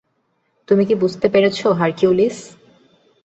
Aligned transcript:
তুমি 0.67 0.83
কি 0.85 0.95
বুঝতে 0.95 1.27
পেরেছ, 1.29 1.59
হারকিউলিস? 1.79 2.37